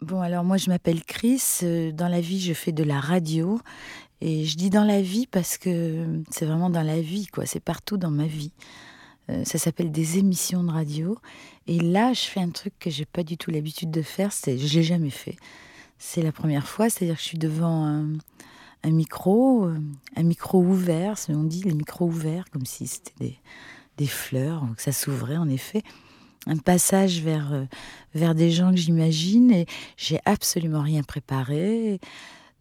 Bon, 0.00 0.20
alors 0.22 0.44
moi, 0.44 0.56
je 0.56 0.70
m'appelle 0.70 1.04
Chris. 1.04 1.42
Euh, 1.62 1.92
Dans 1.92 2.08
la 2.08 2.20
vie, 2.20 2.40
je 2.40 2.54
fais 2.54 2.72
de 2.72 2.82
la 2.84 3.00
radio. 3.00 3.60
Et 4.22 4.44
je 4.44 4.56
dis 4.56 4.70
dans 4.70 4.84
la 4.84 5.00
vie 5.00 5.26
parce 5.26 5.56
que 5.58 6.22
c'est 6.30 6.44
vraiment 6.46 6.70
dans 6.70 6.82
la 6.82 7.00
vie, 7.00 7.26
quoi. 7.26 7.46
C'est 7.46 7.60
partout 7.60 7.96
dans 7.96 8.10
ma 8.10 8.26
vie. 8.26 8.52
Euh, 9.30 9.44
ça 9.44 9.58
s'appelle 9.58 9.90
des 9.92 10.18
émissions 10.18 10.62
de 10.64 10.70
radio. 10.70 11.18
Et 11.66 11.78
là, 11.80 12.12
je 12.12 12.22
fais 12.22 12.40
un 12.40 12.50
truc 12.50 12.74
que 12.78 12.90
j'ai 12.90 13.04
pas 13.06 13.22
du 13.22 13.36
tout 13.36 13.50
l'habitude 13.50 13.90
de 13.90 14.02
faire. 14.02 14.32
C'est, 14.32 14.58
je 14.58 14.74
l'ai 14.78 14.82
jamais 14.82 15.10
fait. 15.10 15.36
C'est 15.98 16.22
la 16.22 16.32
première 16.32 16.66
fois. 16.66 16.88
C'est-à-dire 16.90 17.16
que 17.16 17.22
je 17.22 17.26
suis 17.28 17.38
devant 17.38 17.84
un, 18.82 18.90
micro, 18.90 19.66
euh, 19.66 19.78
un 20.16 20.22
micro 20.22 20.60
ouvert. 20.60 21.16
c'est- 21.18 21.34
On 21.34 21.44
dit 21.44 21.62
les 21.62 21.74
micros 21.74 22.06
ouverts, 22.06 22.44
comme 22.50 22.66
si 22.66 22.86
c'était 22.86 23.12
des, 23.20 23.38
des 23.98 24.06
fleurs, 24.06 24.64
que 24.76 24.82
ça 24.82 24.92
s'ouvrait 24.92 25.36
en 25.36 25.48
effet. 25.48 25.82
Un 26.46 26.56
passage 26.56 27.20
vers, 27.20 27.52
euh, 27.52 27.64
vers 28.14 28.34
des 28.34 28.50
gens 28.50 28.70
que 28.70 28.76
j'imagine. 28.76 29.50
Et 29.50 29.66
j'ai 29.96 30.20
absolument 30.24 30.82
rien 30.82 31.02
préparé. 31.02 32.00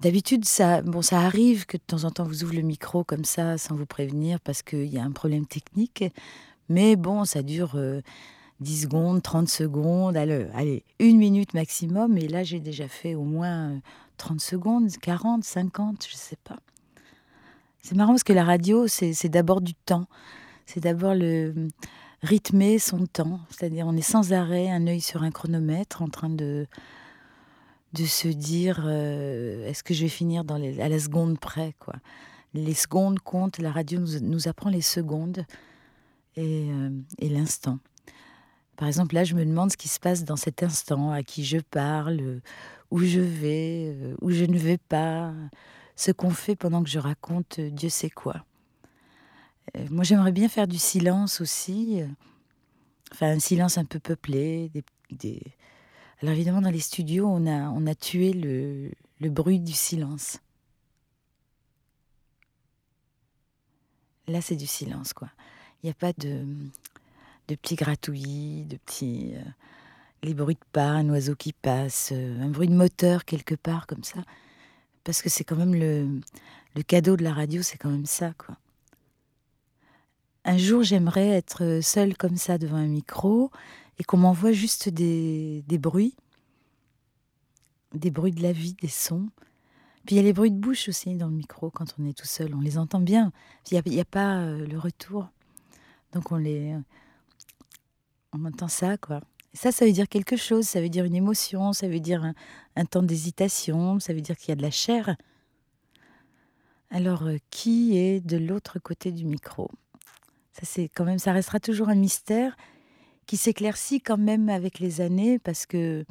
D'habitude, 0.00 0.44
ça, 0.44 0.82
bon, 0.82 1.02
ça 1.02 1.20
arrive 1.20 1.66
que 1.66 1.76
de 1.76 1.82
temps 1.82 2.04
en 2.04 2.10
temps 2.10 2.24
vous 2.24 2.44
ouvrez 2.44 2.58
le 2.58 2.62
micro 2.62 3.02
comme 3.02 3.24
ça 3.24 3.58
sans 3.58 3.74
vous 3.74 3.86
prévenir 3.86 4.38
parce 4.40 4.62
qu'il 4.62 4.86
y 4.86 4.98
a 4.98 5.02
un 5.02 5.10
problème 5.10 5.46
technique. 5.46 6.04
Mais 6.68 6.96
bon, 6.96 7.24
ça 7.24 7.42
dure 7.42 7.72
euh, 7.74 8.00
10 8.60 8.82
secondes, 8.82 9.22
30 9.22 9.48
secondes, 9.48 10.16
allez, 10.16 10.84
une 10.98 11.18
minute 11.18 11.54
maximum. 11.54 12.16
Et 12.16 12.28
là, 12.28 12.44
j'ai 12.44 12.60
déjà 12.60 12.88
fait 12.88 13.14
au 13.14 13.24
moins 13.24 13.70
euh, 13.70 13.78
30 14.18 14.40
secondes, 14.40 14.90
40, 15.00 15.44
50, 15.44 16.06
je 16.08 16.16
sais 16.16 16.38
pas. 16.44 16.58
C'est 17.82 17.94
marrant 17.94 18.12
parce 18.12 18.24
que 18.24 18.32
la 18.32 18.44
radio, 18.44 18.86
c'est 18.86 19.28
d'abord 19.28 19.60
du 19.60 19.74
temps. 19.74 20.06
C'est 20.66 20.80
d'abord 20.80 21.14
le 21.14 21.68
rythmer 22.22 22.78
son 22.78 23.06
temps. 23.06 23.40
C'est-à-dire, 23.50 23.86
on 23.86 23.96
est 23.96 24.02
sans 24.02 24.32
arrêt, 24.32 24.70
un 24.70 24.86
œil 24.86 25.00
sur 25.00 25.22
un 25.22 25.30
chronomètre, 25.30 26.02
en 26.02 26.08
train 26.08 26.30
de, 26.30 26.66
de 27.92 28.04
se 28.04 28.28
dire 28.28 28.82
euh, 28.84 29.66
est-ce 29.68 29.82
que 29.82 29.94
je 29.94 30.02
vais 30.02 30.08
finir 30.08 30.44
dans 30.44 30.56
à 30.56 30.88
la 30.88 30.98
seconde 30.98 31.38
près 31.38 31.74
quoi. 31.78 31.94
Les 32.54 32.74
secondes 32.74 33.18
comptent, 33.20 33.58
la 33.58 33.70
radio 33.70 34.00
nous, 34.00 34.20
nous 34.20 34.48
apprend 34.48 34.70
les 34.70 34.80
secondes 34.80 35.44
et, 36.36 36.70
euh, 36.70 36.90
et 37.18 37.28
l'instant. 37.28 37.78
Par 38.76 38.88
exemple, 38.88 39.14
là, 39.14 39.24
je 39.24 39.34
me 39.34 39.44
demande 39.44 39.72
ce 39.72 39.76
qui 39.76 39.88
se 39.88 39.98
passe 39.98 40.24
dans 40.24 40.36
cet 40.36 40.62
instant, 40.62 41.10
à 41.10 41.22
qui 41.22 41.44
je 41.44 41.58
parle, 41.58 42.40
où 42.90 43.00
je 43.00 43.20
vais, 43.20 43.92
euh, 43.92 44.14
où 44.22 44.30
je 44.30 44.44
ne 44.44 44.56
vais 44.56 44.78
pas, 44.78 45.32
ce 45.96 46.12
qu'on 46.12 46.30
fait 46.30 46.56
pendant 46.56 46.82
que 46.82 46.88
je 46.88 46.98
raconte 46.98 47.60
Dieu 47.60 47.88
sait 47.88 48.10
quoi. 48.10 48.44
Euh, 49.76 49.86
moi, 49.90 50.04
j'aimerais 50.04 50.32
bien 50.32 50.48
faire 50.48 50.66
du 50.66 50.78
silence 50.78 51.40
aussi, 51.40 52.00
euh, 52.00 52.06
enfin 53.12 53.32
un 53.32 53.40
silence 53.40 53.78
un 53.78 53.84
peu 53.84 54.00
peuplé, 54.00 54.70
alors 56.20 56.34
évidemment, 56.34 56.60
dans 56.60 56.70
les 56.70 56.80
studios, 56.80 57.26
on 57.26 57.46
a, 57.46 57.70
on 57.70 57.86
a 57.86 57.94
tué 57.94 58.32
le, 58.32 58.90
le 59.20 59.30
bruit 59.30 59.60
du 59.60 59.72
silence. 59.72 60.40
Là, 64.26 64.40
c'est 64.40 64.56
du 64.56 64.66
silence, 64.66 65.12
quoi. 65.12 65.30
Il 65.82 65.86
n'y 65.86 65.90
a 65.90 65.94
pas 65.94 66.12
de, 66.12 66.44
de 67.48 67.54
petits 67.54 67.76
gratouillis, 67.76 68.64
de 68.64 68.76
petits... 68.78 69.34
euh, 69.34 69.42
les 70.22 70.34
bruits 70.34 70.56
de 70.56 70.66
pas, 70.72 70.88
un 70.90 71.08
oiseau 71.10 71.36
qui 71.36 71.52
passe, 71.52 72.12
un 72.12 72.48
bruit 72.48 72.68
de 72.68 72.74
moteur 72.74 73.24
quelque 73.24 73.54
part, 73.54 73.86
comme 73.86 74.02
ça. 74.02 74.24
Parce 75.04 75.22
que 75.22 75.28
c'est 75.28 75.44
quand 75.44 75.56
même 75.56 75.74
le, 75.74 76.20
le 76.74 76.82
cadeau 76.82 77.16
de 77.16 77.22
la 77.22 77.32
radio, 77.32 77.62
c'est 77.62 77.78
quand 77.78 77.90
même 77.90 78.06
ça, 78.06 78.32
quoi. 78.34 78.56
Un 80.48 80.56
jour, 80.56 80.82
j'aimerais 80.82 81.28
être 81.28 81.80
seule 81.82 82.16
comme 82.16 82.38
ça 82.38 82.56
devant 82.56 82.78
un 82.78 82.86
micro 82.86 83.50
et 83.98 84.02
qu'on 84.02 84.16
m'envoie 84.16 84.52
juste 84.52 84.88
des, 84.88 85.62
bruits, 85.72 86.16
des 87.92 88.10
bruits 88.10 88.32
de 88.32 88.42
la 88.42 88.52
vie, 88.52 88.72
des 88.80 88.88
sons. 88.88 89.28
Puis 90.06 90.14
il 90.14 90.16
y 90.16 90.20
a 90.20 90.22
les 90.22 90.32
bruits 90.32 90.50
de 90.50 90.58
bouche 90.58 90.88
aussi 90.88 91.14
dans 91.16 91.26
le 91.26 91.34
micro 91.34 91.70
quand 91.70 91.94
on 91.98 92.06
est 92.06 92.16
tout 92.16 92.24
seul, 92.24 92.54
on 92.54 92.62
les 92.62 92.78
entend 92.78 93.00
bien. 93.00 93.30
Il 93.70 93.82
n'y 93.84 94.00
a, 94.00 94.04
pas 94.06 94.38
euh, 94.38 94.66
le 94.66 94.78
retour, 94.78 95.28
donc 96.14 96.32
on 96.32 96.38
les, 96.38 96.74
on 98.32 98.42
entend 98.46 98.68
ça 98.68 98.96
quoi. 98.96 99.20
Ça, 99.52 99.70
ça 99.70 99.84
veut 99.84 99.92
dire 99.92 100.08
quelque 100.08 100.36
chose, 100.36 100.66
ça 100.66 100.80
veut 100.80 100.88
dire 100.88 101.04
une 101.04 101.14
émotion, 101.14 101.74
ça 101.74 101.88
veut 101.88 102.00
dire 102.00 102.24
un, 102.24 102.32
un 102.74 102.86
temps 102.86 103.02
d'hésitation, 103.02 104.00
ça 104.00 104.14
veut 104.14 104.22
dire 104.22 104.38
qu'il 104.38 104.48
y 104.48 104.52
a 104.52 104.56
de 104.56 104.62
la 104.62 104.70
chair. 104.70 105.14
Alors, 106.88 107.24
euh, 107.24 107.36
qui 107.50 107.98
est 107.98 108.20
de 108.20 108.38
l'autre 108.38 108.78
côté 108.78 109.12
du 109.12 109.26
micro? 109.26 109.70
Ça, 110.58 110.66
c'est 110.66 110.88
quand 110.88 111.04
même, 111.04 111.18
ça 111.18 111.32
restera 111.32 111.60
toujours 111.60 111.88
un 111.88 111.94
mystère 111.94 112.56
qui 113.26 113.36
s'éclaircit 113.36 114.00
quand 114.00 114.18
même 114.18 114.48
avec 114.48 114.80
les 114.80 115.00
années 115.00 115.38
parce 115.38 115.66
que 115.66 116.04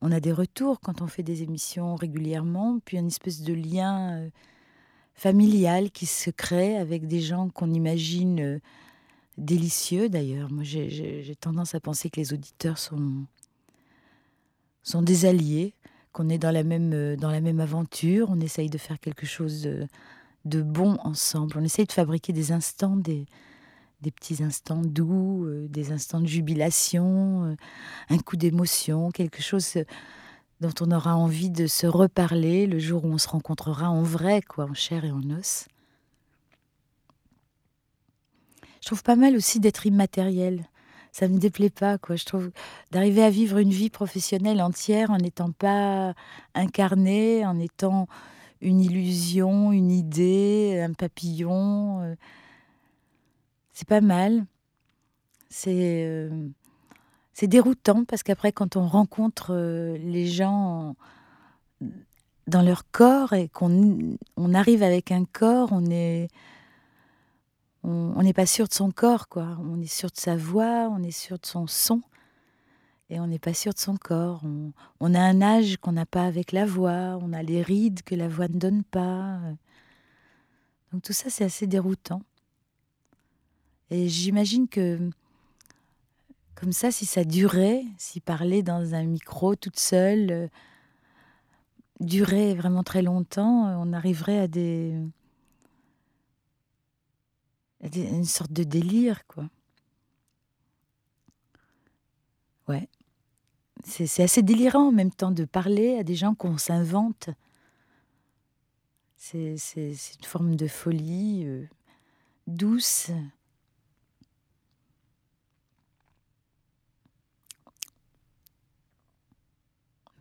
on 0.00 0.10
a 0.10 0.18
des 0.18 0.32
retours 0.32 0.80
quand 0.80 1.00
on 1.00 1.06
fait 1.06 1.22
des 1.22 1.44
émissions 1.44 1.94
régulièrement, 1.94 2.80
puis 2.84 2.96
une 2.98 3.06
espèce 3.06 3.42
de 3.42 3.52
lien 3.52 4.18
euh, 4.18 4.30
familial 5.14 5.92
qui 5.92 6.06
se 6.06 6.30
crée 6.30 6.76
avec 6.76 7.06
des 7.06 7.20
gens 7.20 7.48
qu'on 7.50 7.70
imagine 7.70 8.40
euh, 8.40 8.58
délicieux 9.38 10.08
d'ailleurs. 10.08 10.50
Moi, 10.50 10.64
j'ai- 10.64 11.36
tendance 11.40 11.76
à 11.76 11.80
penser 11.80 12.10
que 12.10 12.18
les 12.18 12.32
auditeurs 12.32 12.78
sont, 12.78 13.26
sont 14.82 15.02
des 15.02 15.24
alliés, 15.24 15.74
qu'on 16.12 16.28
est 16.28 16.38
dans 16.38 16.50
la, 16.50 16.64
même, 16.64 16.92
euh, 16.92 17.16
dans 17.16 17.30
la 17.30 17.40
même 17.40 17.60
aventure, 17.60 18.28
on 18.28 18.40
essaye 18.40 18.70
de 18.70 18.78
faire 18.78 18.98
quelque 18.98 19.24
chose 19.26 19.62
de, 19.62 19.86
de 20.46 20.62
bon 20.62 20.96
ensemble, 21.04 21.56
on 21.58 21.62
essaye 21.62 21.86
de 21.86 21.92
fabriquer 21.92 22.32
des 22.32 22.50
instants, 22.50 22.96
des, 22.96 23.26
des 24.02 24.10
petits 24.10 24.42
instants 24.42 24.82
doux, 24.84 25.46
euh, 25.46 25.68
des 25.68 25.92
instants 25.92 26.20
de 26.20 26.26
jubilation, 26.26 27.44
euh, 27.44 27.56
un 28.10 28.18
coup 28.18 28.36
d'émotion, 28.36 29.12
quelque 29.12 29.40
chose 29.40 29.76
euh, 29.76 29.84
dont 30.60 30.74
on 30.80 30.90
aura 30.90 31.16
envie 31.16 31.50
de 31.50 31.66
se 31.68 31.86
reparler 31.86 32.66
le 32.66 32.78
jour 32.80 33.04
où 33.04 33.08
on 33.08 33.18
se 33.18 33.28
rencontrera 33.28 33.90
en 33.90 34.02
vrai, 34.02 34.42
quoi, 34.42 34.66
en 34.66 34.74
chair 34.74 35.04
et 35.04 35.12
en 35.12 35.22
os. 35.30 35.68
Je 38.80 38.86
trouve 38.86 39.04
pas 39.04 39.16
mal 39.16 39.36
aussi 39.36 39.60
d'être 39.60 39.86
immatériel. 39.86 40.64
Ça 41.12 41.28
me 41.28 41.38
déplaît 41.38 41.70
pas, 41.70 41.98
quoi. 41.98 42.16
Je 42.16 42.24
trouve 42.24 42.50
d'arriver 42.90 43.22
à 43.22 43.30
vivre 43.30 43.58
une 43.58 43.70
vie 43.70 43.90
professionnelle 43.90 44.60
entière 44.60 45.10
en 45.10 45.18
n'étant 45.18 45.52
pas 45.52 46.14
incarné, 46.54 47.46
en 47.46 47.60
étant 47.60 48.08
une 48.60 48.80
illusion, 48.80 49.72
une 49.72 49.92
idée, 49.92 50.80
un 50.84 50.94
papillon. 50.94 52.16
C'est 53.72 53.88
pas 53.88 54.00
mal. 54.00 54.46
C'est 55.48 56.04
euh, 56.06 56.48
c'est 57.32 57.46
déroutant 57.46 58.04
parce 58.04 58.22
qu'après, 58.22 58.52
quand 58.52 58.76
on 58.76 58.86
rencontre 58.86 59.52
euh, 59.54 59.96
les 59.98 60.26
gens 60.26 60.96
dans 62.46 62.62
leur 62.62 62.90
corps 62.90 63.32
et 63.32 63.48
qu'on 63.48 64.16
on 64.36 64.54
arrive 64.54 64.82
avec 64.82 65.12
un 65.12 65.24
corps, 65.24 65.72
on 65.72 65.82
on 67.84 68.22
n'est 68.22 68.32
pas 68.32 68.46
sûr 68.46 68.68
de 68.68 68.74
son 68.74 68.90
corps, 68.92 69.28
quoi. 69.28 69.58
On 69.60 69.80
est 69.80 69.92
sûr 69.92 70.10
de 70.10 70.16
sa 70.16 70.36
voix, 70.36 70.88
on 70.90 71.02
est 71.02 71.10
sûr 71.10 71.38
de 71.38 71.46
son 71.46 71.66
son, 71.66 72.00
et 73.10 73.18
on 73.18 73.26
n'est 73.26 73.40
pas 73.40 73.54
sûr 73.54 73.74
de 73.74 73.78
son 73.78 73.96
corps. 73.96 74.40
On, 74.44 74.72
on 75.00 75.14
a 75.14 75.20
un 75.20 75.42
âge 75.42 75.78
qu'on 75.78 75.92
n'a 75.92 76.06
pas 76.06 76.24
avec 76.24 76.52
la 76.52 76.64
voix, 76.64 77.18
on 77.20 77.32
a 77.32 77.42
les 77.42 77.62
rides 77.62 78.02
que 78.02 78.14
la 78.14 78.28
voix 78.28 78.48
ne 78.48 78.58
donne 78.58 78.84
pas. 78.84 79.40
Donc 80.92 81.02
tout 81.02 81.12
ça, 81.12 81.30
c'est 81.30 81.44
assez 81.44 81.66
déroutant. 81.66 82.22
Et 83.92 84.08
j'imagine 84.08 84.68
que, 84.68 85.10
comme 86.54 86.72
ça, 86.72 86.90
si 86.90 87.04
ça 87.04 87.24
durait, 87.24 87.84
si 87.98 88.20
parler 88.20 88.62
dans 88.62 88.94
un 88.94 89.04
micro 89.04 89.54
toute 89.54 89.78
seule 89.78 90.30
euh, 90.30 90.48
durait 92.00 92.54
vraiment 92.54 92.84
très 92.84 93.02
longtemps, 93.02 93.68
euh, 93.68 93.74
on 93.76 93.92
arriverait 93.92 94.38
à 94.38 94.48
des, 94.48 94.94
à 97.82 97.88
une 97.94 98.24
sorte 98.24 98.50
de 98.50 98.64
délire, 98.64 99.26
quoi. 99.26 99.50
Ouais. 102.68 102.88
C'est 103.84 104.22
assez 104.22 104.42
délirant 104.42 104.88
en 104.88 104.92
même 104.92 105.10
temps 105.10 105.32
de 105.32 105.44
parler 105.44 105.98
à 105.98 106.02
des 106.02 106.14
gens 106.14 106.34
qu'on 106.34 106.56
s'invente. 106.56 107.28
C'est 109.18 109.56
une 109.76 110.24
forme 110.24 110.56
de 110.56 110.66
folie 110.66 111.44
euh, 111.44 111.66
douce. 112.46 113.10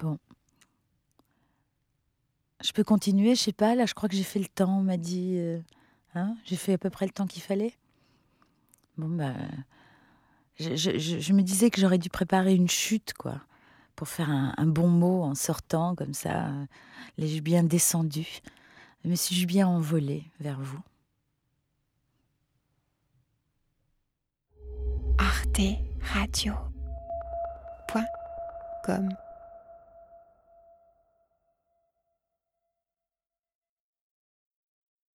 Bon. 0.00 0.18
Je 2.62 2.72
peux 2.72 2.84
continuer, 2.84 3.34
je 3.34 3.40
sais 3.40 3.52
pas, 3.52 3.74
là 3.74 3.86
je 3.86 3.94
crois 3.94 4.08
que 4.08 4.16
j'ai 4.16 4.22
fait 4.22 4.38
le 4.38 4.46
temps, 4.46 4.78
on 4.78 4.82
m'a 4.82 4.96
dit. 4.96 5.36
euh, 5.38 5.60
hein, 6.14 6.36
j'ai 6.44 6.56
fait 6.56 6.74
à 6.74 6.78
peu 6.78 6.90
près 6.90 7.06
le 7.06 7.12
temps 7.12 7.26
qu'il 7.26 7.42
fallait. 7.42 7.74
Bon, 8.98 9.08
bah. 9.08 9.34
Je, 10.58 11.32
me 11.32 11.40
disais 11.42 11.70
que 11.70 11.80
j'aurais 11.80 11.96
dû 11.96 12.10
préparer 12.10 12.54
une 12.54 12.68
chute, 12.68 13.14
quoi, 13.14 13.40
pour 13.96 14.08
faire 14.08 14.28
un, 14.28 14.66
bon 14.66 14.88
mot 14.88 15.22
en 15.22 15.34
sortant, 15.34 15.94
comme 15.94 16.12
ça. 16.12 16.48
euh, 16.48 16.66
Là, 17.16 17.26
j'ai 17.26 17.40
bien 17.40 17.62
descendu. 17.62 18.26
Je 19.02 19.08
me 19.08 19.14
suis 19.14 19.46
bien 19.46 19.66
envolée 19.66 20.24
vers 20.38 20.60
vous. 20.60 20.80
Arte 25.18 25.60
Radio. 26.12 26.52